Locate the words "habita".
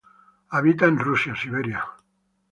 0.49-0.87